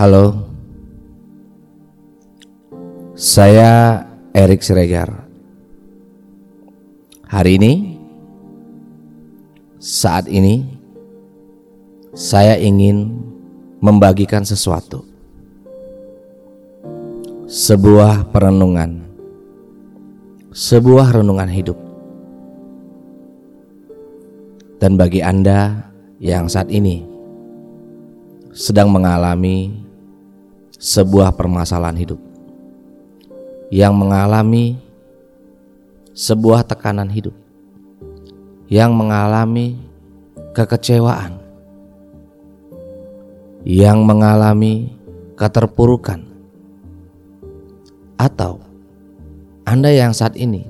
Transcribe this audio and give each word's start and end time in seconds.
Halo, 0.00 0.32
saya 3.12 4.00
Erik 4.32 4.64
Siregar. 4.64 5.28
Hari 7.28 7.60
ini, 7.60 8.00
saat 9.76 10.24
ini, 10.24 10.64
saya 12.16 12.56
ingin 12.56 13.12
membagikan 13.84 14.40
sesuatu, 14.40 15.04
sebuah 17.44 18.32
perenungan, 18.32 19.04
sebuah 20.48 21.20
renungan 21.20 21.50
hidup. 21.52 21.76
Dan 24.80 24.96
bagi 24.96 25.20
Anda 25.20 25.92
yang 26.16 26.48
saat 26.48 26.72
ini 26.72 27.04
sedang 28.56 28.88
mengalami 28.88 29.89
sebuah 30.80 31.36
permasalahan 31.36 32.00
hidup, 32.00 32.20
yang 33.68 33.92
mengalami 33.92 34.80
sebuah 36.16 36.64
tekanan 36.64 37.12
hidup, 37.12 37.36
yang 38.72 38.96
mengalami 38.96 39.76
kekecewaan, 40.56 41.36
yang 43.68 44.00
mengalami 44.08 44.96
keterpurukan, 45.36 46.24
atau 48.16 48.64
Anda 49.68 49.92
yang 49.92 50.16
saat 50.16 50.32
ini 50.40 50.64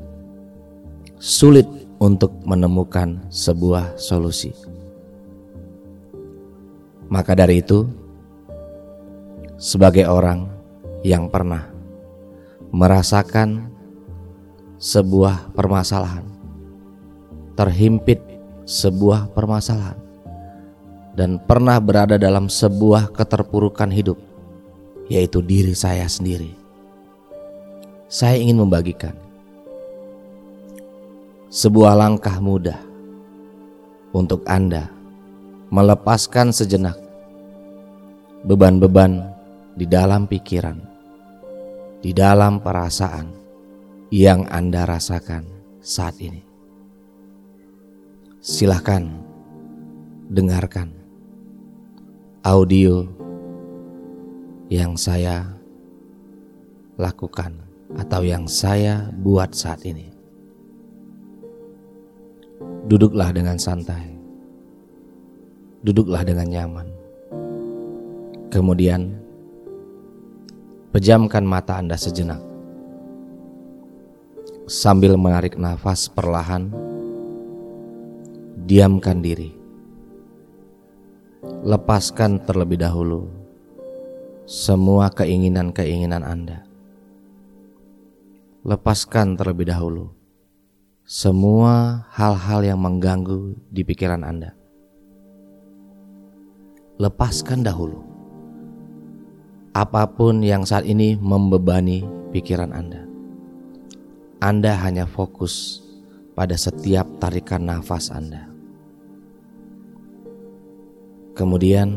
sulit 1.22 1.70
untuk 2.02 2.34
menemukan 2.42 3.30
sebuah 3.30 3.95
solusi. 3.95 4.50
Maka 7.06 7.38
dari 7.38 7.62
itu, 7.62 7.86
sebagai 9.61 10.08
orang 10.08 10.48
yang 11.05 11.28
pernah 11.28 11.69
merasakan 12.72 13.69
sebuah 14.80 15.53
permasalahan, 15.53 16.25
terhimpit 17.61 18.25
sebuah 18.64 19.28
permasalahan, 19.36 20.00
dan 21.12 21.36
pernah 21.44 21.77
berada 21.77 22.16
dalam 22.16 22.48
sebuah 22.48 23.12
keterpurukan 23.12 23.92
hidup, 23.92 24.16
yaitu 25.12 25.44
diri 25.44 25.77
saya 25.77 26.08
sendiri. 26.08 26.56
Saya 28.08 28.41
ingin 28.41 28.64
membagikan 28.64 29.12
sebuah 31.53 32.00
langkah 32.00 32.41
mudah 32.41 32.81
untuk 34.16 34.41
Anda 34.48 34.88
melepaskan 35.69 36.48
sejenak 36.50 36.97
beban-beban 38.42 39.39
di 39.81 39.89
dalam 39.89 40.28
pikiran, 40.28 40.77
di 42.05 42.12
dalam 42.12 42.61
perasaan 42.61 43.33
yang 44.12 44.45
Anda 44.53 44.84
rasakan 44.84 45.48
saat 45.81 46.20
ini. 46.20 46.45
Silahkan 48.45 49.09
dengarkan 50.28 50.92
audio 52.45 53.09
yang 54.69 55.00
saya 55.00 55.48
lakukan 57.00 57.56
atau 57.97 58.20
yang 58.20 58.44
saya 58.44 59.09
buat 59.17 59.56
saat 59.56 59.81
ini. 59.89 60.12
Duduklah 62.84 63.33
dengan 63.33 63.56
santai. 63.56 64.12
Duduklah 65.81 66.20
dengan 66.20 66.53
nyaman. 66.53 66.89
Kemudian 68.53 69.29
pejamkan 70.91 71.47
mata 71.47 71.78
Anda 71.78 71.95
sejenak 71.95 72.43
sambil 74.67 75.15
menarik 75.15 75.55
nafas 75.55 76.11
perlahan, 76.11 76.71
diamkan 78.67 79.23
diri. 79.23 79.55
Lepaskan 81.41 82.43
terlebih 82.43 82.83
dahulu 82.83 83.31
semua 84.51 85.15
keinginan-keinginan 85.15 86.27
Anda. 86.27 86.67
Lepaskan 88.67 89.39
terlebih 89.39 89.71
dahulu 89.71 90.11
semua 91.07 92.07
hal-hal 92.12 92.67
yang 92.67 92.83
mengganggu 92.83 93.57
di 93.71 93.83
pikiran 93.87 94.27
Anda. 94.27 94.59
Lepaskan 96.99 97.65
dahulu 97.65 98.09
apa 99.80 100.04
pun 100.04 100.44
yang 100.44 100.68
saat 100.68 100.84
ini 100.84 101.16
membebani 101.16 102.04
pikiran 102.36 102.68
Anda. 102.68 103.00
Anda 104.36 104.76
hanya 104.76 105.08
fokus 105.08 105.80
pada 106.36 106.52
setiap 106.52 107.08
tarikan 107.16 107.64
nafas 107.64 108.12
Anda. 108.12 108.44
Kemudian, 111.32 111.96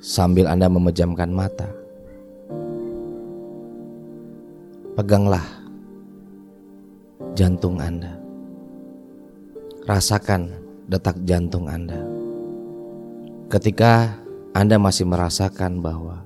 sambil 0.00 0.48
Anda 0.48 0.72
memejamkan 0.72 1.28
mata, 1.28 1.68
peganglah 4.96 5.44
jantung 7.36 7.76
Anda. 7.76 8.16
Rasakan 9.84 10.48
detak 10.88 11.20
jantung 11.28 11.68
Anda. 11.68 12.00
Ketika 13.52 14.25
Anda 14.56 14.80
masih 14.80 15.04
merasakan 15.04 15.84
bahwa 15.84 16.24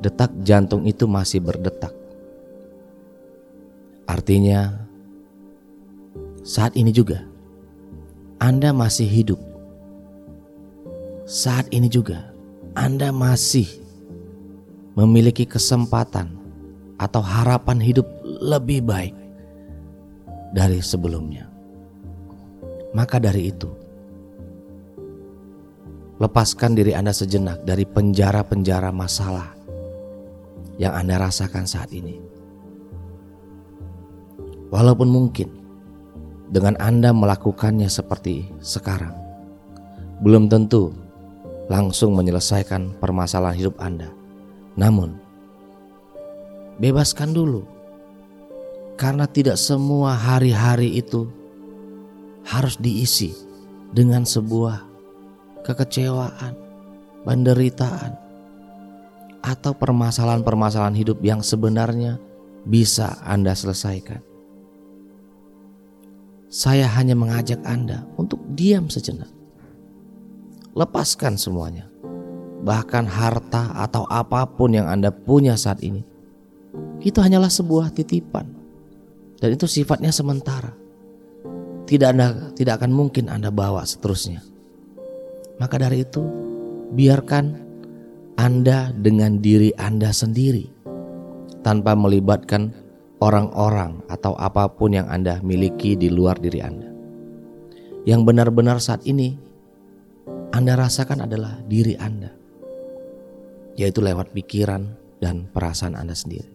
detak 0.00 0.32
jantung 0.40 0.88
itu 0.88 1.04
masih 1.04 1.44
berdetak, 1.44 1.92
Artinya, 4.04 4.84
saat 6.44 6.76
ini 6.76 6.92
juga 6.92 7.24
Anda 8.36 8.70
masih 8.76 9.08
hidup. 9.08 9.40
Saat 11.24 11.72
ini 11.72 11.88
juga 11.88 12.30
Anda 12.76 13.10
masih 13.10 13.66
memiliki 14.92 15.48
kesempatan 15.48 16.36
atau 17.00 17.24
harapan 17.24 17.80
hidup 17.80 18.04
lebih 18.22 18.84
baik 18.84 19.16
dari 20.52 20.84
sebelumnya. 20.84 21.48
Maka 22.92 23.18
dari 23.18 23.50
itu, 23.50 23.72
lepaskan 26.18 26.78
diri 26.78 26.94
Anda 26.94 27.10
sejenak 27.10 27.66
dari 27.66 27.82
penjara-penjara 27.88 28.94
masalah 28.94 29.50
yang 30.78 30.94
Anda 30.94 31.18
rasakan 31.22 31.66
saat 31.66 31.90
ini 31.94 32.34
Walaupun 34.74 35.06
mungkin 35.06 35.48
dengan 36.50 36.74
Anda 36.82 37.14
melakukannya 37.14 37.86
seperti 37.86 38.50
sekarang, 38.58 39.14
belum 40.18 40.50
tentu 40.50 40.90
langsung 41.70 42.18
menyelesaikan 42.18 42.98
permasalahan 42.98 43.54
hidup 43.54 43.78
Anda. 43.78 44.10
Namun, 44.74 45.14
bebaskan 46.82 47.30
dulu, 47.38 47.62
karena 48.98 49.30
tidak 49.30 49.62
semua 49.62 50.18
hari-hari 50.18 50.98
itu 50.98 51.30
harus 52.42 52.74
diisi 52.74 53.30
dengan 53.94 54.26
sebuah 54.26 54.83
kekecewaan, 55.64 56.54
penderitaan, 57.24 58.12
atau 59.44 59.72
permasalahan-permasalahan 59.76 60.96
hidup 60.96 61.20
yang 61.20 61.40
sebenarnya 61.40 62.16
bisa 62.64 63.20
Anda 63.24 63.52
selesaikan. 63.52 64.20
Saya 66.48 66.86
hanya 66.86 67.18
mengajak 67.18 67.60
Anda 67.66 68.06
untuk 68.14 68.40
diam 68.54 68.86
sejenak. 68.86 69.28
Lepaskan 70.72 71.34
semuanya. 71.34 71.90
Bahkan 72.64 73.04
harta 73.04 73.74
atau 73.76 74.08
apa 74.08 74.46
pun 74.48 74.72
yang 74.72 74.88
Anda 74.88 75.12
punya 75.12 75.58
saat 75.58 75.82
ini. 75.84 76.00
Itu 77.04 77.20
hanyalah 77.20 77.52
sebuah 77.52 77.92
titipan. 77.92 78.48
Dan 79.36 79.60
itu 79.60 79.68
sifatnya 79.68 80.08
sementara. 80.08 80.72
Tidak 81.84 82.08
anda, 82.08 82.48
tidak 82.56 82.80
akan 82.80 82.96
mungkin 82.96 83.28
Anda 83.28 83.52
bawa 83.52 83.84
seterusnya. 83.84 84.53
Maka 85.58 85.78
dari 85.78 86.02
itu, 86.02 86.22
biarkan 86.94 87.44
Anda 88.34 88.90
dengan 88.94 89.38
diri 89.38 89.70
Anda 89.78 90.10
sendiri 90.10 90.66
tanpa 91.62 91.94
melibatkan 91.94 92.74
orang-orang 93.22 94.02
atau 94.10 94.34
apa 94.36 94.68
pun 94.68 94.92
yang 94.92 95.08
Anda 95.08 95.38
miliki 95.40 95.94
di 95.94 96.10
luar 96.10 96.36
diri 96.42 96.60
Anda. 96.60 96.90
Yang 98.04 98.20
benar-benar 98.26 98.82
saat 98.82 99.06
ini 99.08 99.38
Anda 100.52 100.76
rasakan 100.76 101.24
adalah 101.24 101.62
diri 101.64 101.96
Anda, 101.96 102.30
yaitu 103.78 104.04
lewat 104.04 104.36
pikiran 104.36 104.92
dan 105.22 105.48
perasaan 105.48 105.96
Anda 105.96 106.12
sendiri. 106.12 106.52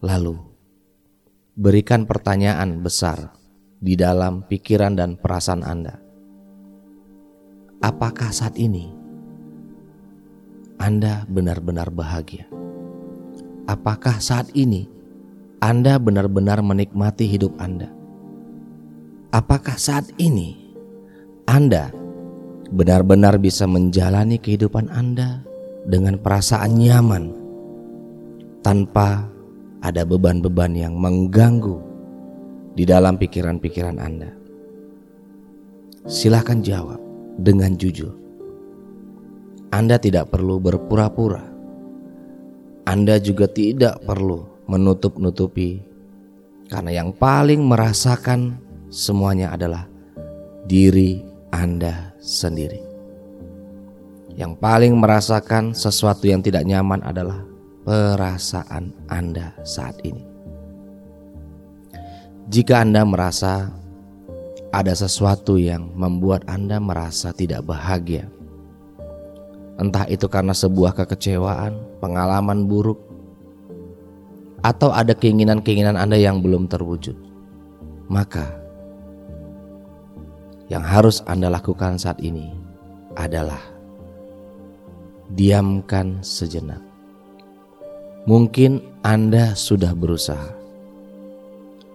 Lalu, 0.00 0.36
berikan 1.54 2.08
pertanyaan 2.08 2.80
besar 2.80 3.36
di 3.78 3.94
dalam 3.94 4.48
pikiran 4.48 4.96
dan 4.96 5.20
perasaan 5.20 5.62
Anda. 5.62 6.09
Apakah 7.80 8.28
saat 8.28 8.60
ini 8.60 8.92
Anda 10.76 11.24
benar-benar 11.24 11.88
bahagia? 11.88 12.44
Apakah 13.64 14.20
saat 14.20 14.52
ini 14.52 14.84
Anda 15.64 15.96
benar-benar 15.96 16.60
menikmati 16.60 17.24
hidup 17.24 17.56
Anda? 17.56 17.88
Apakah 19.32 19.80
saat 19.80 20.12
ini 20.20 20.76
Anda 21.48 21.88
benar-benar 22.68 23.40
bisa 23.40 23.64
menjalani 23.64 24.36
kehidupan 24.36 24.92
Anda 24.92 25.40
dengan 25.88 26.20
perasaan 26.20 26.76
nyaman 26.76 27.32
tanpa 28.60 29.24
ada 29.80 30.04
beban-beban 30.04 30.76
yang 30.76 31.00
mengganggu 31.00 31.80
di 32.76 32.84
dalam 32.84 33.16
pikiran-pikiran 33.16 33.96
Anda? 33.96 34.36
Silahkan 36.04 36.60
jawab 36.60 37.09
dengan 37.38 37.76
jujur. 37.78 38.10
Anda 39.70 40.02
tidak 40.02 40.34
perlu 40.34 40.58
berpura-pura. 40.58 41.46
Anda 42.88 43.22
juga 43.22 43.46
tidak 43.46 44.02
perlu 44.02 44.66
menutup-nutupi, 44.66 45.78
karena 46.66 46.90
yang 46.90 47.14
paling 47.14 47.62
merasakan 47.62 48.58
semuanya 48.90 49.54
adalah 49.54 49.86
diri 50.66 51.22
Anda 51.54 52.10
sendiri. 52.18 52.82
Yang 54.34 54.58
paling 54.58 54.94
merasakan 54.98 55.74
sesuatu 55.74 56.26
yang 56.26 56.42
tidak 56.42 56.66
nyaman 56.66 57.02
adalah 57.06 57.46
perasaan 57.86 58.90
Anda 59.10 59.54
saat 59.62 59.98
ini. 60.02 60.22
Jika 62.50 62.82
Anda 62.82 63.06
merasa 63.06 63.70
ada 64.70 64.94
sesuatu 64.94 65.58
yang 65.58 65.90
membuat 65.98 66.46
Anda 66.46 66.78
merasa 66.78 67.34
tidak 67.34 67.66
bahagia, 67.66 68.30
Entah 69.80 70.04
itu 70.12 70.28
karena 70.28 70.52
sebuah 70.52 70.92
kekecewaan, 70.92 71.72
pengalaman 72.04 72.68
buruk, 72.68 73.00
atau 74.60 74.92
ada 74.92 75.16
keinginan-keinginan 75.16 75.96
Anda 75.96 76.20
yang 76.20 76.44
belum 76.44 76.68
terwujud. 76.68 77.16
Maka 78.12 78.60
yang 80.68 80.84
harus 80.84 81.24
Anda 81.24 81.48
lakukan 81.48 81.96
saat 81.96 82.20
ini 82.20 82.52
adalah 83.16 83.64
diamkan 85.32 86.20
sejenak. 86.20 86.84
Mungkin 88.28 88.84
Anda 89.00 89.56
sudah 89.56 89.96
berusaha. 89.96 90.59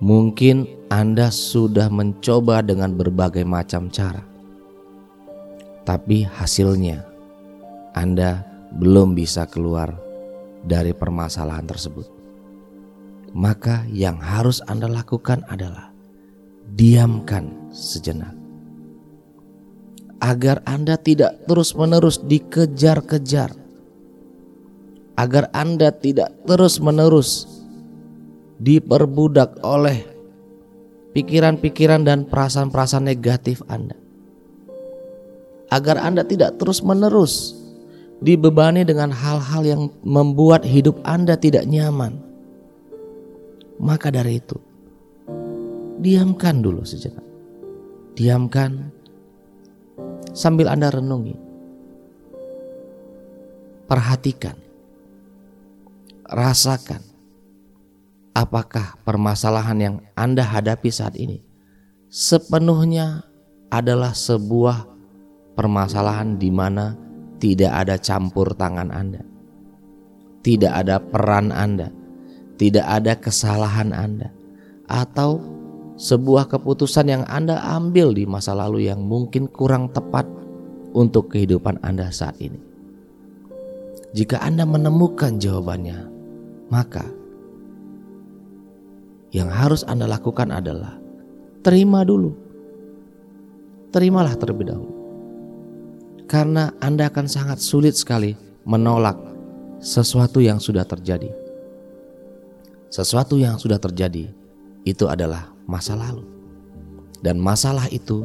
Mungkin 0.04 0.88
Anda 0.92 1.32
sudah 1.32 1.88
mencoba 1.88 2.60
dengan 2.64 2.96
berbagai 2.96 3.48
macam 3.48 3.88
cara. 3.88 4.24
Tapi 5.86 6.26
hasilnya 6.26 7.16
anda 7.96 8.44
belum 8.76 9.16
bisa 9.16 9.48
keluar 9.48 9.96
dari 10.68 10.92
permasalahan 10.92 11.64
tersebut. 11.64 12.04
Maka 13.32 13.88
yang 13.88 14.20
harus 14.20 14.60
Anda 14.68 14.92
lakukan 14.92 15.48
adalah 15.48 15.96
diamkan 16.76 17.72
sejenak. 17.72 18.36
Agar 20.20 20.60
Anda 20.68 21.00
tidak 21.00 21.48
terus-menerus 21.48 22.20
dikejar-kejar. 22.20 23.56
Agar 25.16 25.48
Anda 25.56 25.96
tidak 25.96 26.36
terus-menerus 26.44 27.48
diperbudak 28.60 29.60
oleh 29.64 30.06
pikiran-pikiran 31.16 32.04
dan 32.04 32.28
perasaan-perasaan 32.28 33.08
negatif 33.08 33.64
Anda. 33.72 33.96
Agar 35.72 35.98
Anda 36.00 36.28
tidak 36.28 36.60
terus-menerus 36.60 37.56
dibebani 38.20 38.84
dengan 38.84 39.12
hal-hal 39.12 39.64
yang 39.64 39.82
membuat 40.04 40.64
hidup 40.64 41.00
Anda 41.08 41.40
tidak 41.40 41.68
nyaman. 41.68 42.22
Maka 43.76 44.08
dari 44.08 44.40
itu, 44.40 44.56
diamkan 46.00 46.64
dulu 46.64 46.84
sejenak. 46.88 47.24
Diamkan 48.16 48.92
sambil 50.32 50.72
Anda 50.72 50.92
renungi. 50.92 51.36
Perhatikan. 53.88 54.56
Rasakan. 56.26 57.15
Apakah 58.36 59.00
permasalahan 59.08 59.80
yang 59.80 59.96
Anda 60.12 60.44
hadapi 60.44 60.92
saat 60.92 61.16
ini 61.16 61.40
sepenuhnya 62.12 63.24
adalah 63.72 64.12
sebuah 64.12 64.88
permasalahan 65.56 66.36
di 66.36 66.52
mana 66.52 67.00
tidak 67.40 67.72
ada 67.72 67.96
campur 67.96 68.52
tangan 68.52 68.92
Anda, 68.92 69.24
tidak 70.44 70.72
ada 70.76 71.00
peran 71.00 71.56
Anda, 71.56 71.92
tidak 72.60 72.84
ada 72.84 73.16
kesalahan 73.16 73.96
Anda, 73.96 74.32
atau 74.92 75.40
sebuah 75.96 76.52
keputusan 76.52 77.08
yang 77.08 77.24
Anda 77.32 77.60
ambil 77.80 78.12
di 78.12 78.28
masa 78.28 78.52
lalu 78.52 78.92
yang 78.92 79.00
mungkin 79.04 79.48
kurang 79.48 79.96
tepat 79.96 80.28
untuk 80.92 81.32
kehidupan 81.32 81.80
Anda 81.84 82.12
saat 82.12 82.36
ini. 82.44 82.60
Jika 84.16 84.40
Anda 84.44 84.64
menemukan 84.64 85.40
jawabannya, 85.40 86.00
maka 86.72 87.04
yang 89.36 89.52
harus 89.52 89.84
Anda 89.84 90.08
lakukan 90.08 90.56
adalah 90.56 90.96
terima 91.60 92.08
dulu. 92.08 92.32
Terimalah 93.92 94.40
terlebih 94.40 94.72
dahulu 94.72 94.96
karena 96.26 96.74
Anda 96.82 97.08
akan 97.08 97.28
sangat 97.30 97.62
sulit 97.62 97.96
sekali 97.96 98.34
menolak 98.66 99.16
sesuatu 99.80 100.42
yang 100.42 100.58
sudah 100.58 100.84
terjadi. 100.84 101.30
Sesuatu 102.90 103.38
yang 103.38 103.62
sudah 103.62 103.78
terjadi 103.78 104.32
itu 104.86 105.06
adalah 105.06 105.52
masa 105.70 105.98
lalu, 105.98 106.26
dan 107.22 107.38
masalah 107.38 107.90
itu 107.92 108.24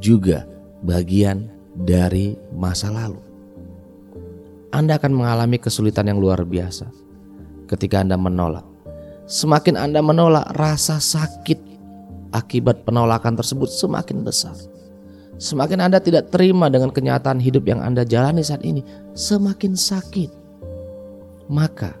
juga 0.00 0.44
bagian 0.84 1.48
dari 1.74 2.36
masa 2.52 2.92
lalu. 2.92 3.20
Anda 4.68 5.00
akan 5.00 5.12
mengalami 5.16 5.56
kesulitan 5.56 6.12
yang 6.12 6.20
luar 6.20 6.44
biasa 6.44 6.92
ketika 7.70 8.04
Anda 8.04 8.20
menolak. 8.20 8.64
Semakin 9.28 9.76
Anda 9.76 10.00
menolak, 10.00 10.56
rasa 10.56 10.96
sakit 10.96 11.60
akibat 12.32 12.88
penolakan 12.88 13.36
tersebut 13.36 13.68
semakin 13.68 14.24
besar. 14.24 14.56
Semakin 15.36 15.84
Anda 15.84 16.00
tidak 16.00 16.32
terima 16.32 16.72
dengan 16.72 16.88
kenyataan 16.88 17.36
hidup 17.36 17.68
yang 17.68 17.84
Anda 17.84 18.08
jalani 18.08 18.40
saat 18.40 18.64
ini, 18.64 18.80
semakin 19.12 19.76
sakit. 19.76 20.32
Maka 21.52 21.92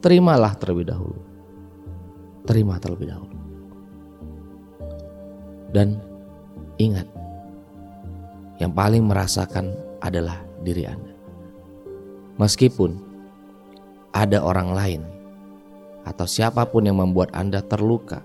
terimalah 0.00 0.56
terlebih 0.56 0.88
dahulu. 0.88 1.20
Terima 2.48 2.80
terlebih 2.80 3.12
dahulu. 3.12 3.36
Dan 5.76 6.00
ingat, 6.80 7.06
yang 8.58 8.72
paling 8.72 9.04
merasakan 9.04 9.76
adalah 10.00 10.40
diri 10.64 10.88
Anda. 10.88 11.12
Meskipun 12.40 12.96
ada 14.16 14.40
orang 14.40 14.72
lain 14.72 15.19
atau 16.06 16.26
siapa 16.28 16.64
pun 16.68 16.86
yang 16.86 16.98
membuat 16.98 17.32
Anda 17.36 17.60
terluka 17.64 18.24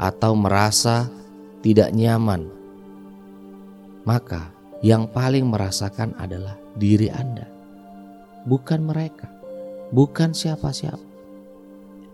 atau 0.00 0.32
merasa 0.38 1.10
tidak 1.60 1.92
nyaman 1.92 2.60
maka 4.04 4.50
yang 4.80 5.08
paling 5.12 5.44
merasakan 5.44 6.16
adalah 6.16 6.56
diri 6.76 7.12
Anda, 7.12 7.44
bukan 8.48 8.88
mereka, 8.88 9.28
bukan 9.92 10.32
siapa-siapa. 10.32 11.04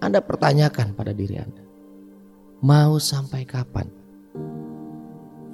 Anda 0.02 0.20
pertanyakan 0.20 0.92
pada 0.92 1.14
diri 1.14 1.38
Anda, 1.38 1.62
mau 2.60 2.98
sampai 2.98 3.46
kapan 3.46 3.88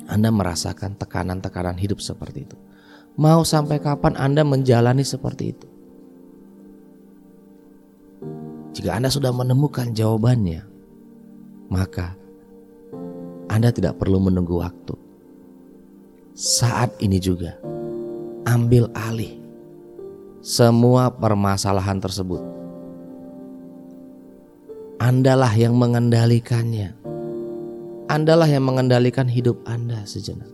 Anda 0.08 0.34
merasakan 0.34 0.98
tekanan-tekanan 0.98 1.78
hidup 1.78 2.02
seperti 2.02 2.48
itu? 2.48 2.58
Mau 3.14 3.44
sampai 3.44 3.78
kapan 3.78 4.16
Anda 4.16 4.42
menjalani 4.42 5.04
seperti 5.04 5.44
itu? 5.52 5.66
Jika 8.72 8.96
Anda 8.96 9.12
sudah 9.12 9.32
menemukan 9.32 9.92
jawabannya, 9.92 10.64
maka 11.68 12.16
Anda 13.52 13.68
tidak 13.68 14.00
perlu 14.00 14.16
menunggu 14.20 14.60
waktu 14.60 14.96
saat 16.32 16.96
ini 17.04 17.20
juga 17.20 17.60
ambil 18.48 18.88
alih 18.96 19.36
semua 20.42 21.12
permasalahan 21.12 22.02
tersebut. 22.02 22.42
Andalah 24.98 25.54
yang 25.54 25.78
mengendalikannya. 25.78 26.98
Andalah 28.10 28.50
yang 28.50 28.66
mengendalikan 28.66 29.30
hidup 29.30 29.62
Anda 29.62 30.02
sejenak. 30.02 30.50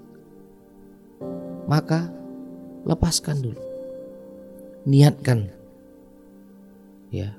Maka 1.68 2.12
lepaskan 2.84 3.40
dulu. 3.44 3.62
Niatkan 4.88 5.48
ya, 7.12 7.32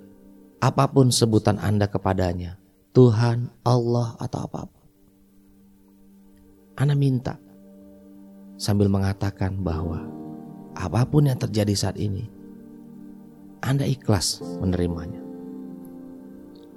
apa 0.60 0.92
pun 0.92 1.08
sebutan 1.08 1.56
Anda 1.56 1.88
kepadanya, 1.88 2.60
Tuhan, 2.92 3.48
Allah 3.64 4.20
atau 4.20 4.40
apa 4.44 4.68
pun. 4.68 4.86
Anda 6.76 6.96
minta 6.96 7.40
sambil 8.60 8.92
mengatakan 8.92 9.64
bahwa 9.64 10.04
apa 10.76 11.08
pun 11.08 11.32
yang 11.32 11.40
terjadi 11.40 11.76
saat 11.76 11.96
ini, 11.96 12.28
Anda 13.64 13.88
ikhlas 13.88 14.44
menerimanya. 14.60 15.20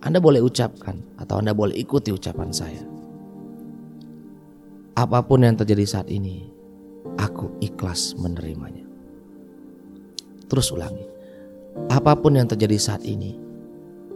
Anda 0.03 0.19
boleh 0.19 0.43
ucapkan 0.43 0.99
atau 1.19 1.39
Anda 1.39 1.55
boleh 1.55 1.79
ikuti 1.79 2.11
ucapan 2.11 2.51
saya. 2.51 2.83
Apa 4.95 5.23
pun 5.27 5.43
yang 5.43 5.59
terjadi 5.59 5.87
saat 5.87 6.09
ini, 6.11 6.51
aku 7.19 7.51
ikhlas 7.63 8.15
menerimanya. 8.19 8.87
Terus 10.51 10.71
ulangi. 10.75 11.07
Apa 11.89 12.19
pun 12.19 12.37
yang 12.37 12.45
terjadi 12.45 12.77
saat 12.77 13.03
ini, 13.07 13.39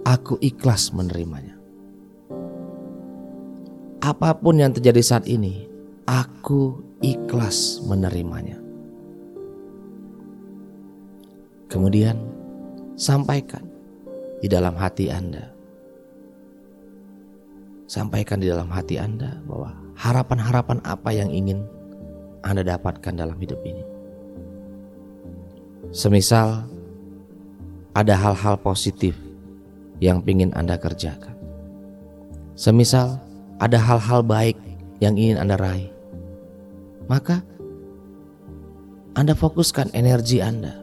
aku 0.06 0.38
ikhlas 0.38 0.94
menerimanya. 0.94 1.58
Apa 3.98 4.38
pun 4.38 4.62
yang 4.62 4.70
terjadi 4.70 5.02
saat 5.02 5.26
ini, 5.26 5.66
aku 6.06 6.78
ikhlas 7.02 7.82
menerimanya. 7.82 8.62
Kemudian 11.66 12.14
sampaikan 12.94 13.66
di 14.38 14.46
dalam 14.46 14.78
hati 14.78 15.10
Anda. 15.10 15.50
Sampaikan 17.90 18.38
di 18.38 18.46
dalam 18.46 18.70
hati 18.70 19.02
Anda 19.02 19.42
bahwa 19.42 19.74
harapan-harapan 19.98 20.78
apa 20.86 21.10
yang 21.10 21.34
ingin 21.34 21.66
Anda 22.46 22.62
dapatkan 22.62 23.18
dalam 23.18 23.34
hidup 23.42 23.58
ini. 23.66 23.82
Semisal 25.90 26.62
ada 27.94 28.14
hal-hal 28.14 28.54
positif 28.62 29.25
yang 30.00 30.20
ingin 30.28 30.52
Anda 30.52 30.76
kerjakan. 30.76 31.34
Semisal 32.56 33.20
ada 33.60 33.76
hal-hal 33.80 34.20
baik 34.24 34.56
yang 35.00 35.16
ingin 35.16 35.40
Anda 35.40 35.56
raih. 35.56 35.92
Maka 37.08 37.44
Anda 39.16 39.32
fokuskan 39.32 39.92
energi 39.96 40.40
Anda 40.40 40.76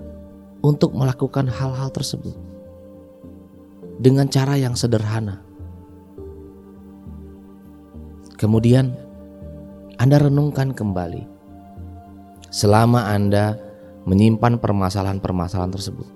untuk 0.63 0.95
melakukan 0.95 1.49
hal-hal 1.49 1.91
tersebut 1.91 2.33
dengan 3.99 4.29
cara 4.31 4.57
yang 4.57 4.73
sederhana. 4.73 5.43
Kemudian 8.39 8.95
Anda 10.01 10.17
renungkan 10.17 10.73
kembali 10.73 11.29
selama 12.49 13.09
Anda 13.11 13.55
menyimpan 14.05 14.59
permasalahan-permasalahan 14.59 15.73
tersebut. 15.73 16.07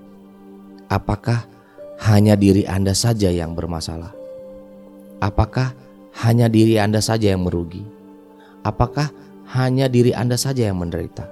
Apakah 0.87 1.56
hanya 1.97 2.37
diri 2.37 2.61
Anda 2.69 2.93
saja 2.93 3.33
yang 3.33 3.57
bermasalah? 3.57 4.13
Apakah 5.17 5.73
hanya 6.21 6.45
diri 6.45 6.77
Anda 6.77 7.01
saja 7.01 7.33
yang 7.33 7.45
merugi? 7.45 7.81
Apakah 8.61 9.09
hanya 9.57 9.89
diri 9.89 10.13
Anda 10.13 10.37
saja 10.37 10.69
yang 10.69 10.77
menderita? 10.77 11.25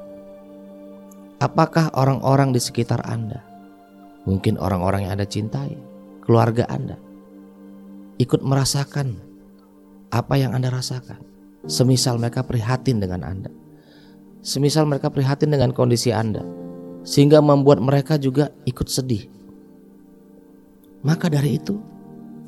Apakah 1.38 1.94
orang-orang 1.94 2.56
di 2.56 2.64
sekitar 2.64 3.04
Anda, 3.06 3.44
mungkin 4.26 4.56
orang-orang 4.58 5.06
yang 5.06 5.20
Anda 5.20 5.28
cintai, 5.28 5.76
keluarga 6.24 6.66
Anda, 6.72 6.96
ikut 8.18 8.42
merasakan 8.42 9.20
apa 10.16 10.34
yang 10.40 10.56
Anda 10.56 10.72
rasakan? 10.72 11.20
Semisal 11.66 12.22
mereka 12.22 12.46
prihatin 12.46 13.04
dengan 13.04 13.26
Anda, 13.26 13.52
semisal 14.46 14.88
mereka 14.88 15.12
prihatin 15.12 15.52
dengan 15.52 15.76
kondisi 15.76 16.16
Anda, 16.16 16.46
sehingga 17.04 17.44
membuat 17.44 17.84
mereka 17.84 18.16
juga 18.16 18.54
ikut 18.64 18.88
sedih. 18.88 19.35
Maka 21.06 21.30
dari 21.30 21.62
itu, 21.62 21.78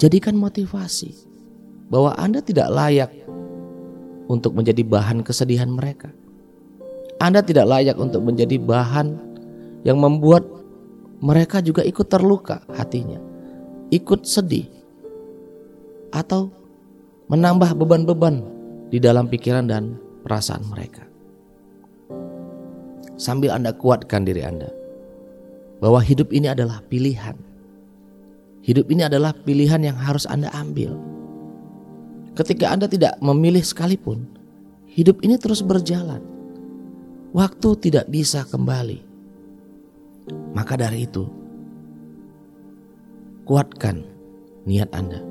jadikan 0.02 0.34
motivasi 0.34 1.14
bahwa 1.94 2.18
Anda 2.18 2.42
tidak 2.42 2.74
layak 2.74 3.12
untuk 4.28 4.58
menjadi 4.58 4.82
bahan 4.82 5.22
kesedihan 5.22 5.70
mereka. 5.70 6.10
Anda 7.22 7.46
tidak 7.46 7.70
layak 7.70 7.98
untuk 8.02 8.26
menjadi 8.26 8.58
bahan 8.58 9.14
yang 9.86 10.02
membuat 10.02 10.44
mereka 11.22 11.62
juga 11.62 11.86
ikut 11.86 12.10
terluka 12.10 12.66
hatinya, 12.74 13.22
ikut 13.94 14.26
sedih, 14.26 14.66
atau 16.10 16.50
menambah 17.30 17.78
beban-beban 17.78 18.42
di 18.90 18.98
dalam 18.98 19.30
pikiran 19.30 19.70
dan 19.70 19.98
perasaan 20.26 20.66
mereka 20.66 21.08
sambil 23.18 23.52
Anda 23.52 23.74
kuatkan 23.74 24.24
diri 24.24 24.46
Anda 24.46 24.70
bahwa 25.82 26.00
hidup 26.02 26.32
ini 26.32 26.48
adalah 26.50 26.86
pilihan. 26.86 27.36
Hidup 28.68 28.92
ini 28.92 29.08
adalah 29.08 29.32
pilihan 29.32 29.80
yang 29.80 29.96
harus 29.96 30.28
Anda 30.28 30.52
ambil. 30.52 30.92
Ketika 32.36 32.68
Anda 32.68 32.92
tidak 32.92 33.16
memilih 33.24 33.64
sekalipun, 33.64 34.28
hidup 34.92 35.24
ini 35.24 35.40
terus 35.40 35.64
berjalan. 35.64 36.20
Waktu 37.32 37.70
tidak 37.88 38.12
bisa 38.12 38.44
kembali. 38.44 39.00
Maka 40.52 40.76
dari 40.76 41.08
itu, 41.08 41.24
kuatkan 43.48 44.04
niat 44.68 44.92
Anda. 44.92 45.24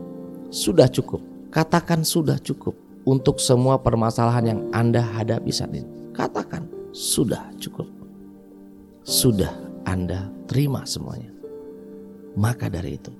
Sudah 0.48 0.88
cukup, 0.88 1.20
katakan 1.52 2.08
sudah 2.08 2.40
cukup 2.40 2.72
untuk 3.04 3.36
semua 3.36 3.76
permasalahan 3.76 4.44
yang 4.48 4.60
Anda 4.72 5.04
hadapi 5.04 5.52
saat 5.52 5.76
ini. 5.76 5.84
Katakan, 6.16 6.64
sudah 6.96 7.52
cukup. 7.60 7.84
Sudah 9.04 9.52
Anda 9.84 10.32
terima 10.48 10.88
semuanya. 10.88 11.28
Maka 12.32 12.72
dari 12.72 12.96
itu, 12.96 13.12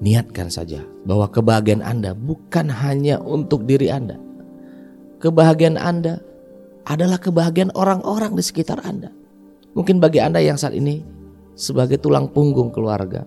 niatkan 0.00 0.52
saja 0.52 0.84
bahwa 1.08 1.28
kebahagiaan 1.30 1.80
Anda 1.80 2.12
bukan 2.12 2.68
hanya 2.68 3.20
untuk 3.20 3.64
diri 3.64 3.88
Anda. 3.88 4.20
Kebahagiaan 5.20 5.80
Anda 5.80 6.20
adalah 6.86 7.18
kebahagiaan 7.18 7.72
orang-orang 7.74 8.36
di 8.36 8.42
sekitar 8.44 8.84
Anda. 8.84 9.10
Mungkin 9.72 10.00
bagi 10.00 10.20
Anda 10.20 10.40
yang 10.40 10.56
saat 10.60 10.76
ini 10.76 11.00
sebagai 11.56 12.00
tulang 12.00 12.28
punggung 12.30 12.72
keluarga, 12.72 13.24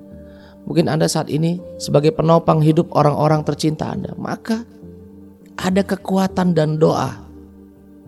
mungkin 0.66 0.90
Anda 0.90 1.10
saat 1.10 1.30
ini 1.34 1.58
sebagai 1.82 2.14
penopang 2.14 2.62
hidup 2.62 2.94
orang-orang 2.94 3.42
tercinta 3.46 3.90
Anda, 3.90 4.14
maka 4.18 4.66
ada 5.60 5.82
kekuatan 5.84 6.56
dan 6.56 6.80
doa 6.80 7.30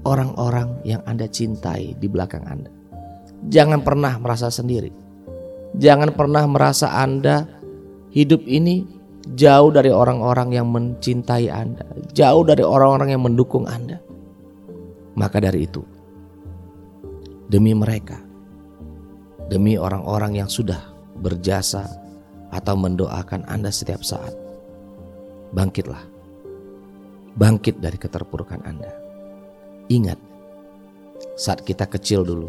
orang-orang 0.08 0.82
yang 0.88 1.01
Anda 1.06 1.30
cintai 1.30 1.98
di 1.98 2.08
belakang 2.10 2.46
Anda. 2.48 2.72
Jangan 3.50 3.82
pernah 3.82 4.18
merasa 4.22 4.53
sendiri. 4.53 4.94
Jangan 5.77 6.13
pernah 6.13 6.46
merasa 6.46 6.94
Anda 6.94 7.61
hidup 8.12 8.44
ini 8.46 8.86
jauh 9.34 9.72
dari 9.72 9.89
orang-orang 9.89 10.56
yang 10.56 10.68
mencintai 10.70 11.48
Anda, 11.50 11.88
jauh 12.12 12.44
dari 12.44 12.63
orang-orang 12.63 13.15
yang 13.15 13.24
mendukung 13.24 13.65
Anda. 13.65 14.00
Maka 15.15 15.44
dari 15.44 15.68
itu, 15.68 15.84
demi 17.51 17.75
mereka, 17.75 18.20
demi 19.51 19.75
orang-orang 19.75 20.39
yang 20.39 20.50
sudah 20.51 20.80
berjasa 21.20 21.88
atau 22.51 22.75
mendoakan 22.75 23.48
Anda 23.48 23.72
setiap 23.72 24.03
saat, 24.03 24.36
bangkitlah. 25.56 26.12
Bangkit 27.32 27.80
dari 27.80 27.96
keterpurukan 27.96 28.60
Anda 28.68 29.01
Ingat, 29.91 30.15
saat 31.36 31.68
kita 31.68 31.84
kecil 31.84 32.24
dulu, 32.24 32.48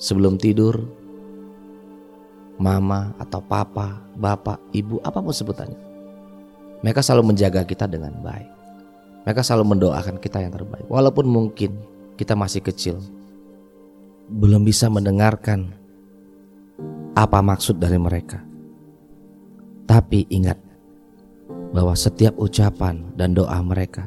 sebelum 0.00 0.40
tidur, 0.40 0.80
mama 2.62 3.10
atau 3.18 3.42
papa, 3.42 3.98
bapak, 4.14 4.62
ibu, 4.70 5.02
apa 5.02 5.18
pun 5.18 5.34
sebutannya, 5.34 5.80
mereka 6.86 7.02
selalu 7.02 7.34
menjaga 7.34 7.66
kita 7.66 7.90
dengan 7.90 8.14
baik. 8.22 8.46
Mereka 9.26 9.42
selalu 9.42 9.74
mendoakan 9.74 10.22
kita 10.22 10.38
yang 10.42 10.54
terbaik, 10.54 10.86
walaupun 10.86 11.26
mungkin 11.26 11.74
kita 12.14 12.38
masih 12.38 12.62
kecil, 12.62 13.02
belum 14.30 14.62
bisa 14.62 14.86
mendengarkan 14.86 15.74
apa 17.18 17.38
maksud 17.42 17.82
dari 17.82 17.98
mereka. 17.98 18.38
Tapi 19.86 20.26
ingat 20.30 20.58
bahwa 21.74 21.94
setiap 21.98 22.38
ucapan 22.38 23.14
dan 23.18 23.34
doa 23.34 23.58
mereka 23.62 24.06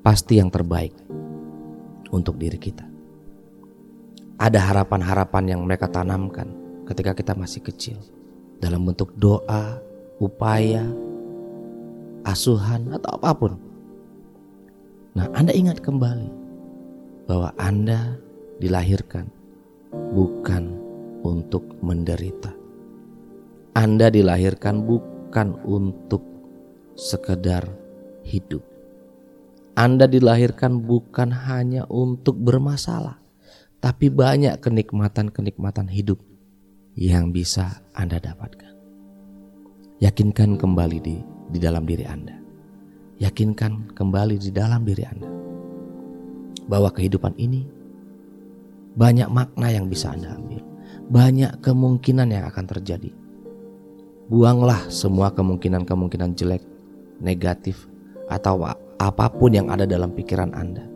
pasti 0.00 0.40
yang 0.40 0.48
terbaik 0.48 0.92
untuk 2.12 2.36
diri 2.36 2.58
kita. 2.60 2.84
Ada 4.36 4.58
harapan-harapan 4.58 5.54
yang 5.56 5.60
mereka 5.62 5.86
tanamkan 5.86 6.61
ketika 6.86 7.14
kita 7.14 7.32
masih 7.38 7.62
kecil 7.62 7.98
dalam 8.62 8.86
bentuk 8.86 9.14
doa, 9.18 9.78
upaya, 10.22 10.86
asuhan 12.22 12.90
atau 12.94 13.18
apa 13.18 13.30
pun. 13.34 13.52
Nah, 15.18 15.28
Anda 15.36 15.52
ingat 15.52 15.82
kembali 15.82 16.30
bahwa 17.26 17.50
Anda 17.58 18.16
dilahirkan 18.62 19.28
bukan 20.14 20.78
untuk 21.26 21.66
menderita. 21.82 22.54
Anda 23.74 24.08
dilahirkan 24.08 24.86
bukan 24.86 25.58
untuk 25.66 26.22
sekedar 26.94 27.66
hidup. 28.22 28.62
Anda 29.72 30.04
dilahirkan 30.04 30.84
bukan 30.84 31.32
hanya 31.32 31.88
untuk 31.88 32.36
bermasalah, 32.36 33.16
tapi 33.80 34.12
banyak 34.12 34.60
kenikmatan-kenikmatan 34.60 35.88
hidup 35.88 36.20
yang 36.98 37.32
bisa 37.32 37.80
Anda 37.96 38.20
dapatkan. 38.20 38.72
Yakinkan 40.02 40.60
kembali 40.60 40.98
di 41.00 41.16
di 41.52 41.58
dalam 41.62 41.86
diri 41.88 42.04
Anda. 42.04 42.36
Yakinkan 43.22 43.94
kembali 43.94 44.36
di 44.36 44.50
dalam 44.50 44.82
diri 44.82 45.04
Anda 45.06 45.30
bahwa 46.66 46.90
kehidupan 46.90 47.38
ini 47.38 47.64
banyak 48.98 49.28
makna 49.30 49.72
yang 49.72 49.88
bisa 49.88 50.12
Anda 50.12 50.36
ambil. 50.36 50.62
banyak 51.12 51.60
kemungkinan 51.60 52.32
yang 52.32 52.48
akan 52.48 52.64
terjadi. 52.72 53.12
Buanglah 54.32 54.88
semua 54.88 55.28
kemungkinan-kemungkinan 55.34 56.32
jelek, 56.32 56.64
negatif, 57.20 57.84
atau 58.32 58.64
apa 58.96 59.26
pun 59.28 59.52
yang 59.52 59.68
ada 59.68 59.84
dalam 59.84 60.14
pikiran 60.16 60.56
Anda. 60.56 60.88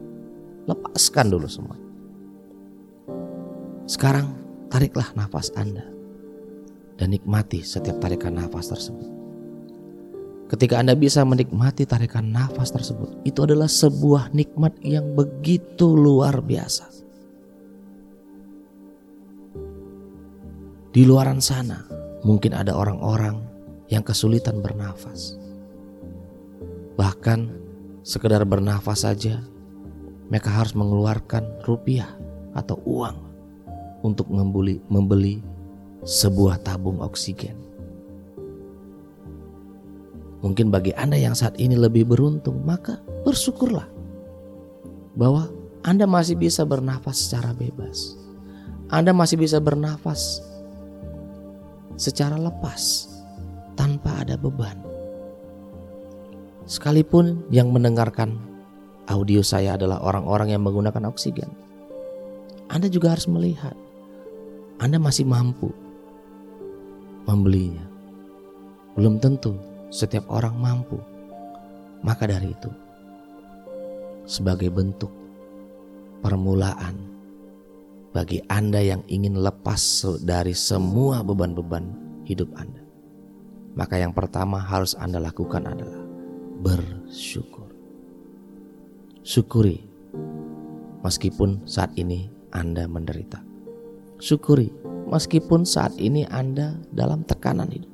Lepaskan 0.65 1.27
dulu 1.29 1.45
semua. 1.45 1.77
Sekarang 3.85 4.46
tariklah 4.71 5.15
nafas 5.15 5.53
Anda 5.55 5.87
dan 6.97 7.13
nikmati 7.13 7.61
setiap 7.63 8.01
tarikan 8.01 8.35
nafas 8.35 8.73
tersebut. 8.73 9.09
Ketika 10.47 10.79
Anda 10.79 10.95
bisa 10.95 11.27
menikmati 11.27 11.83
tarikan 11.91 12.31
nafas 12.31 12.71
tersebut, 12.71 13.27
itu 13.27 13.43
adalah 13.43 13.67
sebuah 13.67 14.31
nikmat 14.31 14.79
yang 14.79 15.19
begitu 15.19 15.91
luar 15.91 16.39
biasa. 16.39 16.87
Di 20.95 21.03
luaran 21.03 21.43
sana, 21.43 21.83
mungkin 22.23 22.55
ada 22.55 22.79
orang-orang 22.79 23.43
yang 23.91 24.07
kesulitan 24.07 24.63
bernafas. 24.63 25.35
Bahkan 26.95 27.41
sekedar 28.07 28.47
bernafas 28.47 29.03
saja, 29.03 29.43
mereka 30.31 30.55
harus 30.55 30.73
mengeluarkan 30.79 31.67
rupiah 31.67 32.09
atau 32.55 32.79
uang 32.87 33.26
untuk 34.07 34.31
membeli, 34.31 34.79
membeli 34.87 35.43
sebuah 36.07 36.63
tabung 36.63 37.03
oksigen. 37.03 37.59
Mungkin 40.47 40.71
bagi 40.71 40.95
Anda 40.95 41.19
yang 41.19 41.35
saat 41.35 41.59
ini 41.59 41.75
lebih 41.75 42.07
beruntung, 42.07 42.63
maka 42.63 43.03
bersyukurlah 43.27 43.91
bahwa 45.19 45.51
Anda 45.83 46.07
masih 46.07 46.39
bisa 46.39 46.63
bernafas 46.63 47.27
secara 47.27 47.51
bebas. 47.51 48.15
Anda 48.87 49.11
masih 49.11 49.43
bisa 49.43 49.59
bernafas 49.59 50.39
secara 51.99 52.39
lepas 52.39 53.11
tanpa 53.75 54.23
ada 54.23 54.39
beban. 54.39 54.79
Sekalipun 56.71 57.43
yang 57.51 57.75
mendengarkan 57.75 58.39
audio 59.11 59.43
saya 59.43 59.75
adalah 59.75 59.99
orang-orang 60.03 60.55
yang 60.55 60.63
menggunakan 60.63 61.11
oksigen, 61.11 61.51
Anda 62.71 62.87
juga 62.87 63.15
harus 63.15 63.27
melihat 63.27 63.75
Anda 64.77 65.01
masih 65.01 65.25
mampu 65.25 65.73
membelinya. 67.25 67.85
Belum 68.93 69.17
tentu 69.17 69.57
setiap 69.89 70.29
orang 70.29 70.57
mampu. 70.57 71.01
Maka 72.05 72.29
dari 72.29 72.53
itu, 72.53 72.71
sebagai 74.29 74.69
bentuk 74.69 75.11
permulaan 76.21 76.95
bagi 78.13 78.45
Anda 78.53 78.85
yang 78.85 79.03
ingin 79.09 79.41
lepas 79.41 80.05
dari 80.23 80.53
semua 80.53 81.25
beban-beban 81.25 81.89
hidup 82.29 82.53
Anda, 82.55 82.85
maka 83.75 83.97
yang 83.97 84.13
pertama 84.13 84.61
harus 84.61 84.93
Anda 84.97 85.19
lakukan 85.25 85.67
adalah 85.67 86.05
bersyukur. 86.61 87.73
Syukuri 89.27 89.83
meskipun 91.03 91.65
saat 91.67 91.97
ini 91.99 92.31
Anda 92.55 92.87
menderita. 92.87 93.56
Syukuri 94.19 94.73
meskipun 95.07 95.69
saat 95.69 95.95
ini 96.01 96.27
Anda 96.29 96.77
dalam 96.91 97.23
tekanan 97.25 97.69
hidup. 97.71 97.91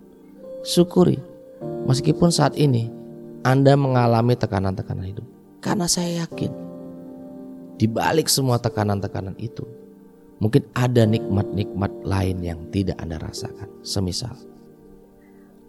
Syukuri 0.62 1.33
Meskipun 1.83 2.31
saat 2.31 2.55
ini 2.55 2.91
Anda 3.43 3.75
mengalami 3.75 4.38
tekanan-tekanan 4.38 5.07
hidup. 5.07 5.26
Karena 5.63 5.87
saya 5.87 6.26
yakin 6.26 6.52
di 7.78 7.87
balik 7.91 8.30
semua 8.30 8.58
tekanan-tekanan 8.63 9.35
itu 9.39 9.67
mungkin 10.39 10.63
ada 10.75 11.02
nikmat-nikmat 11.06 11.91
lain 12.06 12.39
yang 12.43 12.61
tidak 12.71 12.99
Anda 13.02 13.19
rasakan. 13.19 13.82
Semisal 13.82 14.35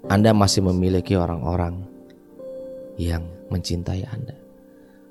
Anda 0.09 0.33
masih 0.37 0.65
memiliki 0.69 1.17
orang-orang 1.17 1.81
yang 2.97 3.25
mencintai 3.49 4.05
Anda. 4.05 4.37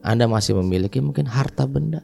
Anda 0.02 0.26
masih 0.26 0.59
memiliki 0.62 0.98
mungkin 0.98 1.31
harta 1.31 1.66
benda. 1.66 2.02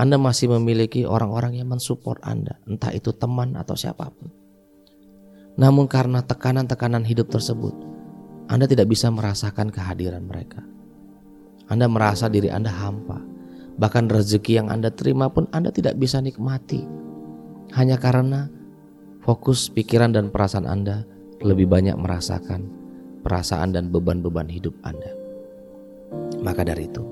Anda 0.00 0.16
masih 0.16 0.48
memiliki 0.56 1.04
orang-orang 1.04 1.60
yang 1.60 1.68
mensupport 1.68 2.16
Anda, 2.24 2.56
entah 2.64 2.88
itu 2.96 3.12
teman 3.12 3.52
atau 3.52 3.76
siapa 3.76 4.08
pun. 4.08 4.32
Namun 5.60 5.84
karena 5.92 6.24
tekanan-tekanan 6.24 7.04
hidup 7.04 7.28
tersebut, 7.28 7.76
Anda 8.48 8.64
tidak 8.64 8.88
bisa 8.88 9.12
merasakan 9.12 9.68
kehadiran 9.68 10.24
mereka. 10.24 10.64
Anda 11.68 11.84
merasa 11.84 12.32
diri 12.32 12.48
Anda 12.48 12.72
hampa. 12.72 13.20
Bahkan 13.76 14.08
rezeki 14.08 14.64
yang 14.64 14.68
Anda 14.72 14.88
terima 14.88 15.28
pun 15.28 15.44
Anda 15.52 15.68
tidak 15.68 16.00
bisa 16.00 16.24
nikmati. 16.24 16.80
Hanya 17.76 18.00
karena 18.00 18.48
fokus 19.20 19.68
pikiran 19.68 20.16
dan 20.16 20.32
perasaan 20.32 20.64
Anda 20.64 21.04
lebih 21.44 21.68
banyak 21.68 22.00
merasakan 22.00 22.72
perasaan 23.20 23.76
dan 23.76 23.92
beban-beban 23.92 24.48
hidup 24.48 24.72
Anda. 24.80 25.12
Maka 26.40 26.64
dari 26.64 26.88
itu, 26.88 27.04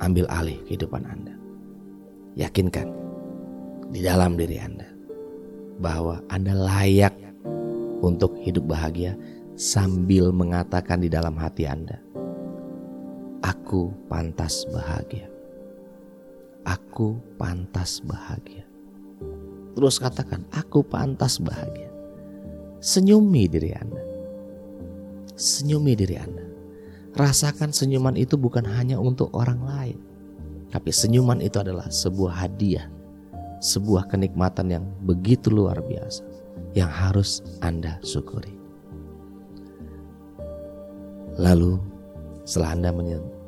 ambil 0.00 0.24
alih 0.32 0.56
kehidupan 0.64 1.04
Anda. 1.04 1.41
Yakinkan 2.32 2.88
di 3.92 4.00
dalam 4.00 4.40
diri 4.40 4.56
Anda 4.56 4.88
bahwa 5.76 6.24
Anda 6.32 6.56
layak 6.56 7.12
untuk 8.00 8.34
hidup 8.40 8.72
bahagia 8.72 9.14
sambil 9.54 10.32
mengatakan 10.32 11.04
di 11.04 11.12
dalam 11.12 11.36
hati 11.36 11.68
Anda, 11.68 12.00
"Aku 13.44 13.92
pantas 14.08 14.64
bahagia. 14.72 15.28
Aku 16.64 17.20
pantas 17.36 18.00
bahagia." 18.00 18.64
Terus 19.76 20.00
katakan, 20.00 20.48
"Aku 20.56 20.80
pantas 20.80 21.36
bahagia." 21.36 21.92
Senyumi 22.82 23.46
diri 23.46 23.76
Anda. 23.76 24.02
Senyumi 25.36 25.94
diri 25.94 26.16
Anda. 26.18 26.44
Rasakan 27.12 27.76
senyuman 27.76 28.16
itu 28.16 28.40
bukan 28.40 28.64
hanya 28.64 28.96
untuk 28.96 29.30
orang 29.36 29.60
lain, 29.62 30.00
tapi 30.72 30.88
senyuman 30.88 31.44
itu 31.44 31.60
adalah 31.60 31.84
sebuah 31.92 32.32
hadiah, 32.32 32.88
sebuah 33.60 34.08
kenikmatan 34.08 34.72
yang 34.72 34.84
begitu 35.04 35.52
luar 35.52 35.84
biasa 35.84 36.24
yang 36.72 36.88
harus 36.88 37.44
Anda 37.60 38.00
syukuri. 38.00 38.56
Lalu 41.36 41.76
setelah 42.48 42.72
Anda 42.72 42.90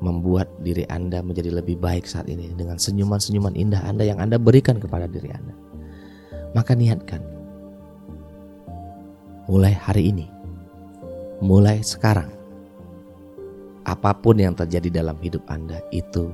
membuat 0.04 0.52
diri 0.60 0.84
Anda 0.92 1.24
menjadi 1.24 1.48
lebih 1.48 1.80
baik 1.80 2.04
saat 2.04 2.28
ini 2.28 2.52
dengan 2.52 2.76
senyuman-senyuman 2.76 3.56
indah 3.56 3.80
Anda 3.88 4.04
yang 4.04 4.20
Anda 4.20 4.36
berikan 4.36 4.76
kepada 4.76 5.08
diri 5.08 5.32
Anda. 5.32 5.56
Maka 6.52 6.76
niatkan 6.76 7.24
mulai 9.48 9.72
hari 9.72 10.12
ini, 10.12 10.28
mulai 11.40 11.80
sekarang, 11.80 12.30
apa 13.84 14.12
pun 14.12 14.36
yang 14.36 14.52
terjadi 14.52 15.02
dalam 15.02 15.16
hidup 15.20 15.44
Anda 15.48 15.80
itu 15.92 16.30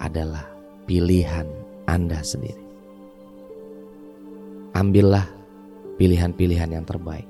adalah 0.00 0.48
pilihan 0.88 1.44
Anda 1.84 2.24
sendiri. 2.24 2.64
Ambillah 4.72 5.28
pilihan-pilihan 6.00 6.72
yang 6.72 6.88
terbaik. 6.88 7.28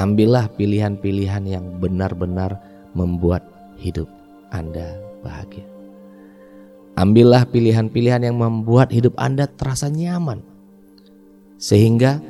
Ambillah 0.00 0.48
pilihan-pilihan 0.56 1.44
yang 1.44 1.76
benar-benar 1.76 2.56
membuat 2.96 3.44
hidup 3.76 4.08
Anda 4.48 4.96
bahagia. 5.20 5.68
Ambillah 6.96 7.44
pilihan-pilihan 7.52 8.24
yang 8.24 8.40
membuat 8.40 8.88
hidup 8.88 9.12
Anda 9.20 9.44
terasa 9.44 9.92
nyaman, 9.92 10.40
sehingga 11.60 12.24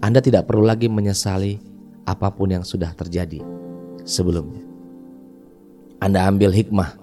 Anda 0.00 0.24
tidak 0.24 0.48
perlu 0.48 0.64
lagi 0.64 0.88
menyesali 0.88 1.60
apa 2.08 2.32
pun 2.32 2.56
yang 2.56 2.64
sudah 2.64 2.96
terjadi 2.96 3.44
sebelumnya. 4.08 4.64
Anda 6.00 6.24
ambil 6.24 6.56
hikmah 6.56 7.01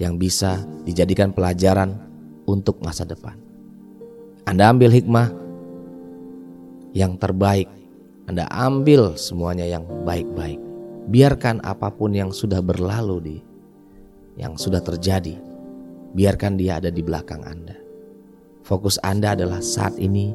yang 0.00 0.16
bisa 0.16 0.64
dijadikan 0.88 1.30
pelajaran 1.30 1.94
untuk 2.48 2.80
masa 2.80 3.04
depan. 3.04 3.36
Anda 4.48 4.72
ambil 4.72 4.90
hikmah 4.96 5.28
yang 6.96 7.20
terbaik. 7.20 7.68
Anda 8.24 8.48
ambil 8.48 9.14
semuanya 9.20 9.68
yang 9.68 9.84
baik-baik. 10.08 10.58
Biarkan 11.10 11.60
apa 11.60 11.92
pun 11.92 12.16
yang 12.16 12.32
sudah 12.32 12.64
berlalu 12.64 13.16
di 13.20 13.36
yang 14.40 14.56
sudah 14.56 14.80
terjadi, 14.80 15.36
biarkan 16.16 16.56
dia 16.56 16.80
ada 16.80 16.88
di 16.88 17.02
belakang 17.04 17.44
Anda. 17.44 17.76
Fokus 18.64 18.96
Anda 19.04 19.36
adalah 19.36 19.60
saat 19.60 20.00
ini 20.00 20.32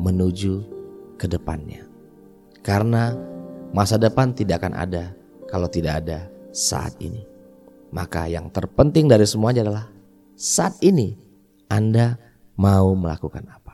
menuju 0.00 0.54
ke 1.20 1.30
depannya. 1.30 1.86
Karena 2.64 3.14
masa 3.70 4.00
depan 4.00 4.34
tidak 4.34 4.64
akan 4.64 4.74
ada 4.74 5.14
kalau 5.46 5.70
tidak 5.70 6.02
ada 6.02 6.26
saat 6.50 6.96
ini. 6.98 7.35
Maka 7.96 8.28
yang 8.28 8.52
terpenting 8.52 9.08
dari 9.08 9.24
semuanya 9.24 9.64
adalah 9.64 9.88
saat 10.36 10.76
ini 10.84 11.16
Anda 11.72 12.20
mau 12.60 12.92
melakukan 12.92 13.48
apa 13.48 13.66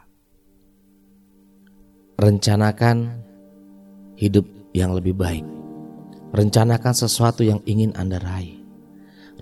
rencanakan 2.23 3.19
hidup 4.15 4.47
yang 4.71 4.95
lebih 4.95 5.19
baik. 5.19 5.43
Rencanakan 6.31 6.95
sesuatu 6.95 7.43
yang 7.43 7.59
ingin 7.67 7.91
Anda 7.99 8.23
raih. 8.23 8.63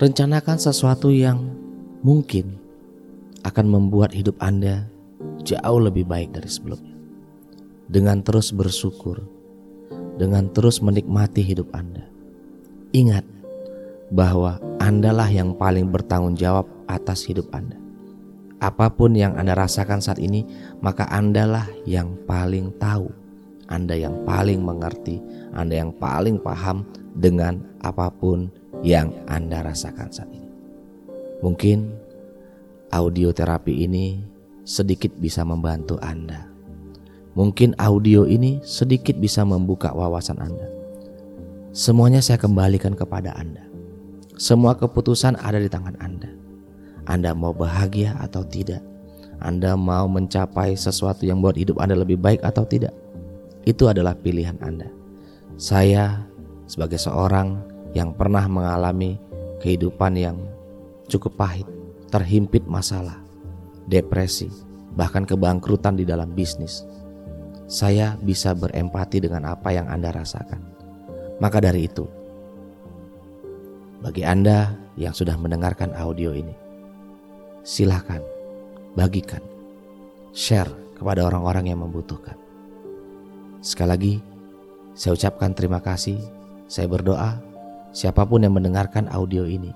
Rencanakan 0.00 0.56
sesuatu 0.56 1.12
yang 1.12 1.52
mungkin 2.00 2.56
akan 3.44 3.66
membuat 3.68 4.16
hidup 4.16 4.40
Anda 4.40 4.88
jauh 5.44 5.76
lebih 5.76 6.08
baik 6.08 6.32
dari 6.32 6.48
sebelumnya. 6.48 6.96
Dengan 7.92 8.24
terus 8.24 8.48
bersyukur, 8.48 9.20
dengan 10.16 10.48
terus 10.50 10.80
menikmati 10.80 11.44
hidup 11.44 11.68
Anda. 11.76 12.08
Ingat 12.96 13.28
bahwa 14.08 14.56
Andalah 14.90 15.30
yang 15.30 15.54
paling 15.54 15.86
bertanggung 15.86 16.34
jawab 16.34 16.66
atas 16.90 17.22
hidup 17.22 17.46
Anda. 17.54 17.78
Apa 18.58 18.90
pun 18.90 19.14
yang 19.14 19.38
Anda 19.38 19.54
rasakan 19.54 20.02
saat 20.02 20.18
ini, 20.18 20.42
maka 20.82 21.06
Andalah 21.06 21.70
yang 21.86 22.18
paling 22.26 22.74
tahu. 22.82 23.06
Anda 23.70 23.94
yang 23.94 24.26
paling 24.26 24.58
mengerti, 24.58 25.22
Anda 25.54 25.86
yang 25.86 25.94
paling 25.94 26.42
paham 26.42 26.82
dengan 27.14 27.62
apa 27.86 28.10
pun 28.10 28.50
yang 28.82 29.14
Anda 29.30 29.62
rasakan 29.62 30.10
saat 30.10 30.26
ini. 30.34 30.50
Mungkin 31.38 31.86
audio 32.90 33.30
terapi 33.30 33.86
ini 33.86 34.18
sedikit 34.66 35.14
bisa 35.22 35.46
membantu 35.46 36.02
Anda. 36.02 36.50
Mungkin 37.38 37.78
audio 37.78 38.26
ini 38.26 38.58
sedikit 38.66 39.14
bisa 39.22 39.46
membuka 39.46 39.94
wawasan 39.94 40.42
Anda. 40.42 40.66
Semuanya 41.70 42.18
saya 42.18 42.42
kembalikan 42.42 42.98
kepada 42.98 43.38
Anda. 43.38 43.69
Semua 44.40 44.72
keputusan 44.72 45.36
ada 45.36 45.60
di 45.60 45.68
tangan 45.68 46.00
Anda. 46.00 46.32
Anda 47.04 47.36
mau 47.36 47.52
bahagia 47.52 48.16
atau 48.24 48.40
tidak? 48.40 48.80
Anda 49.36 49.76
mau 49.76 50.08
mencapai 50.08 50.72
sesuatu 50.80 51.28
yang 51.28 51.44
buat 51.44 51.60
hidup 51.60 51.76
Anda 51.76 51.92
lebih 51.92 52.16
baik 52.16 52.40
atau 52.40 52.64
tidak? 52.64 52.96
Itu 53.68 53.92
adalah 53.92 54.16
pilihan 54.16 54.56
Anda. 54.64 54.88
Saya 55.60 56.24
sebagai 56.64 56.96
seorang 56.96 57.60
yang 57.92 58.16
pernah 58.16 58.48
mengalami 58.48 59.20
kehidupan 59.60 60.16
yang 60.16 60.40
cukup 61.04 61.36
pahit, 61.36 61.68
terhimpit 62.08 62.64
masalah, 62.64 63.20
depresi, 63.92 64.48
bahkan 64.96 65.28
kebangkrutan 65.28 66.00
di 66.00 66.08
dalam 66.08 66.32
bisnis 66.32 66.88
saya 67.70 68.18
bisa 68.18 68.50
berempati 68.50 69.22
dengan 69.22 69.46
apa 69.46 69.70
yang 69.70 69.86
Anda 69.86 70.10
rasakan. 70.10 70.58
Maka 71.38 71.62
dari 71.62 71.86
itu, 71.86 72.02
bagi 74.00 74.24
Anda 74.24 74.72
yang 74.96 75.12
sudah 75.12 75.36
mendengarkan 75.36 75.92
audio 75.92 76.32
ini, 76.32 76.56
silahkan 77.64 78.24
bagikan, 78.96 79.44
share 80.32 80.68
kepada 80.96 81.24
orang-orang 81.28 81.70
yang 81.72 81.80
membutuhkan. 81.84 82.36
Sekali 83.60 83.88
lagi, 83.88 84.14
saya 84.96 85.14
ucapkan 85.16 85.52
terima 85.52 85.84
kasih. 85.84 86.16
Saya 86.70 86.88
berdoa, 86.88 87.36
siapa 87.92 88.24
pun 88.24 88.46
yang 88.46 88.56
mendengarkan 88.56 89.10
audio 89.12 89.44
ini 89.44 89.74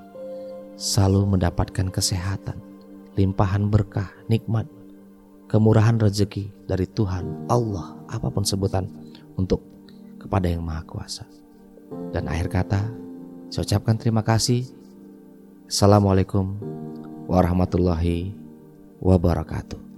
selalu 0.75 1.37
mendapatkan 1.37 1.91
kesehatan, 1.93 2.59
limpahan 3.19 3.69
berkah, 3.69 4.09
nikmat, 4.31 4.65
kemurahan 5.51 6.01
rezeki 6.01 6.51
dari 6.65 6.89
Tuhan 6.89 7.47
Allah 7.51 7.99
apa 8.09 8.31
pun 8.31 8.43
sebutan 8.47 8.89
untuk 9.37 9.61
kepada 10.17 10.49
yang 10.49 10.65
maha 10.65 10.83
kuasa. 10.87 11.27
Dan 12.15 12.31
akhir 12.31 12.49
kata 12.49 13.04
saya 13.55 13.71
ucapkan 13.71 13.95
terima 13.95 14.27
kasih. 14.27 14.67
Assalamualaikum 15.71 16.59
warahmatullahi 17.31 18.35
wabarakatuh. 18.99 19.94